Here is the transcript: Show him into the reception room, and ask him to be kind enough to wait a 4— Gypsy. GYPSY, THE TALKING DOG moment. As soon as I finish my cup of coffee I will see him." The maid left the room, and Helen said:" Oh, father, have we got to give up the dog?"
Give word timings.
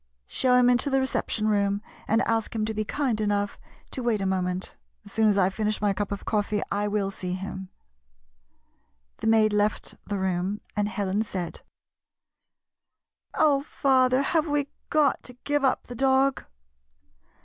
Show 0.25 0.55
him 0.55 0.67
into 0.67 0.89
the 0.89 0.99
reception 0.99 1.47
room, 1.47 1.83
and 2.07 2.23
ask 2.23 2.55
him 2.55 2.65
to 2.65 2.73
be 2.73 2.83
kind 2.83 3.21
enough 3.21 3.59
to 3.91 4.01
wait 4.01 4.19
a 4.19 4.23
4— 4.23 4.29
Gypsy. 4.29 4.29
GYPSY, 4.29 4.29
THE 4.29 4.29
TALKING 4.29 4.29
DOG 4.29 4.29
moment. 4.29 4.75
As 5.05 5.11
soon 5.11 5.27
as 5.27 5.37
I 5.37 5.49
finish 5.51 5.79
my 5.79 5.93
cup 5.93 6.11
of 6.11 6.25
coffee 6.25 6.61
I 6.71 6.87
will 6.87 7.11
see 7.11 7.33
him." 7.33 7.69
The 9.17 9.27
maid 9.27 9.53
left 9.53 9.93
the 10.07 10.17
room, 10.17 10.61
and 10.75 10.89
Helen 10.89 11.21
said:" 11.21 11.61
Oh, 13.35 13.61
father, 13.61 14.23
have 14.23 14.47
we 14.47 14.69
got 14.89 15.21
to 15.21 15.33
give 15.43 15.63
up 15.63 15.85
the 15.85 15.93
dog?" 15.93 16.45